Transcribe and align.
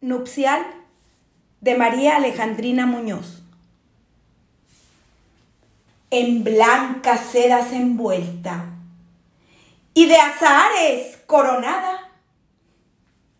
nupcial 0.00 0.64
de 1.60 1.76
María 1.76 2.16
Alejandrina 2.16 2.86
Muñoz. 2.86 3.42
En 6.10 6.42
blancas 6.42 7.20
sedas 7.30 7.72
envuelta 7.72 8.64
y 9.94 10.06
de 10.06 10.16
azahares 10.16 11.18
coronada, 11.26 12.10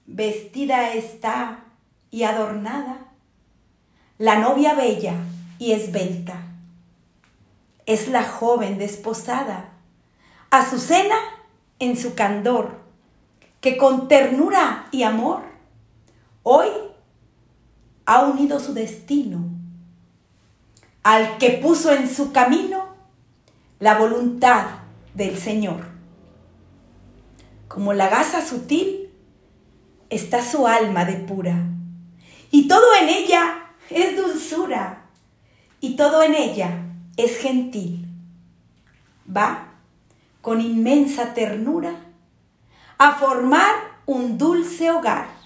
vestida 0.06 0.92
está 0.92 1.65
y 2.10 2.24
adornada, 2.24 3.06
la 4.19 4.38
novia 4.38 4.74
bella 4.74 5.15
y 5.58 5.72
esbelta. 5.72 6.42
Es 7.87 8.08
la 8.08 8.24
joven 8.24 8.79
desposada, 8.79 9.71
Azucena 10.51 11.17
en 11.79 11.97
su 11.97 12.17
candor, 12.17 12.81
que 13.61 13.77
con 13.77 14.08
ternura 14.08 14.88
y 14.90 15.04
amor 15.04 15.49
hoy 16.42 16.68
ha 18.06 18.24
unido 18.24 18.60
su 18.60 18.74
destino 18.74 19.44
al 21.02 21.38
que 21.38 21.50
puso 21.62 21.92
en 21.92 22.08
su 22.08 22.32
camino 22.32 22.84
la 23.78 23.98
voluntad 23.98 24.66
del 25.14 25.38
Señor. 25.38 25.86
Como 27.68 27.92
la 27.92 28.08
gasa 28.08 28.45
sutil 28.45 29.10
está 30.10 30.42
su 30.42 30.66
alma 30.66 31.04
de 31.04 31.14
pura, 31.14 31.56
y 32.50 32.68
todo 32.68 32.95
en 33.00 33.09
ella 33.09 33.72
es 33.88 34.16
dulzura, 34.16 35.06
y 35.80 35.96
todo 35.96 36.22
en 36.22 36.34
ella 36.34 36.84
es 37.16 37.38
gentil. 37.38 38.06
Va 39.34 39.68
con 40.40 40.60
inmensa 40.60 41.32
ternura 41.32 41.95
a 42.98 43.12
formar 43.14 43.72
un 44.06 44.36
dulce 44.36 44.90
hogar, 44.90 45.39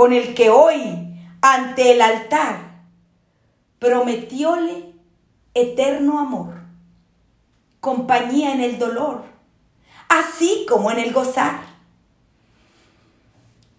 con 0.00 0.14
el 0.14 0.32
que 0.32 0.48
hoy, 0.48 1.14
ante 1.42 1.92
el 1.92 2.00
altar, 2.00 2.86
prometióle 3.78 4.94
eterno 5.52 6.18
amor, 6.18 6.54
compañía 7.80 8.54
en 8.54 8.62
el 8.62 8.78
dolor, 8.78 9.24
así 10.08 10.64
como 10.66 10.90
en 10.90 11.00
el 11.00 11.12
gozar. 11.12 11.60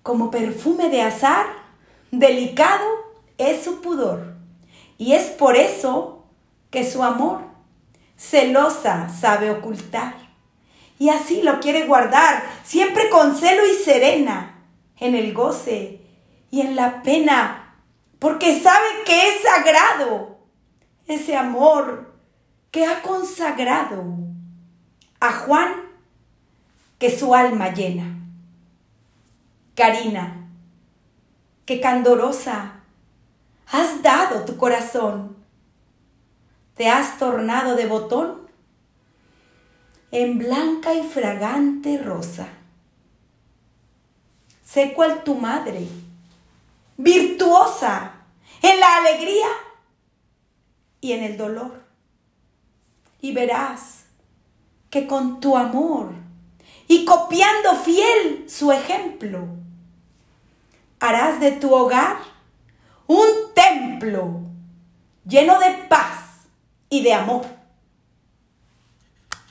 Como 0.04 0.30
perfume 0.30 0.90
de 0.90 1.02
azar, 1.02 1.48
delicado 2.12 2.86
es 3.40 3.64
su 3.64 3.82
pudor, 3.82 4.36
y 5.00 5.14
es 5.14 5.24
por 5.24 5.56
eso 5.56 6.24
que 6.70 6.88
su 6.88 7.02
amor 7.02 7.42
celosa 8.16 9.10
sabe 9.10 9.50
ocultar 9.50 10.14
y 11.00 11.10
así 11.10 11.42
lo 11.42 11.60
quiere 11.60 11.88
guardar, 11.88 12.44
siempre 12.64 13.10
con 13.10 13.36
celo 13.36 13.66
y 13.66 13.74
serena, 13.74 14.68
en 15.00 15.16
el 15.16 15.34
goce 15.34 15.98
y 16.52 16.62
en 16.62 16.76
la 16.76 17.02
pena, 17.02 17.76
porque 18.20 18.60
sabe 18.60 18.86
que 19.06 19.30
es 19.30 19.42
sagrado 19.42 20.38
ese 21.08 21.36
amor 21.36 22.14
que 22.70 22.86
ha 22.86 23.02
consagrado 23.02 24.04
a 25.20 25.32
Juan 25.32 25.74
que 27.00 27.18
su 27.18 27.34
alma 27.34 27.74
llena. 27.74 28.18
Karina, 29.76 30.48
que 31.66 31.80
candorosa 31.80 32.82
has 33.72 34.04
dado 34.04 34.46
tu 34.46 34.58
corazón, 34.58 35.38
te 36.76 36.90
has 36.90 37.18
tornado 37.18 37.76
de 37.76 37.88
botón 37.88 38.42
en 40.12 40.38
blanca 40.38 40.94
y 40.94 41.04
fragante 41.04 41.98
rosa. 41.98 42.50
Sé 44.64 44.94
cual 44.94 45.24
tu 45.24 45.36
madre, 45.36 45.88
en 47.84 48.80
la 48.80 48.98
alegría 48.98 49.48
y 51.00 51.14
en 51.14 51.24
el 51.24 51.38
dolor. 51.38 51.84
Y 53.22 53.34
verás 53.34 54.06
que 54.90 55.08
con 55.08 55.40
tu 55.40 55.58
amor 55.58 56.14
y 56.88 57.06
copiando 57.06 57.76
fiel 57.76 58.46
su 58.50 58.72
ejemplo, 58.72 59.48
harás 61.00 61.40
de 61.40 61.54
tu 61.54 61.74
hogar 61.74 62.18
un 63.08 63.26
templo 63.56 64.42
lleno 65.26 65.60
de 65.60 65.72
paz 65.88 66.48
y 66.90 67.04
de 67.04 67.14
amor 67.14 67.61